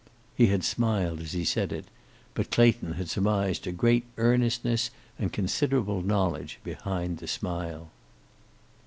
[0.35, 1.85] He had smiled as he said it,
[2.33, 4.89] but Clayton had surmised a great earnestness
[5.19, 7.91] and considerable knowledge behind the smile.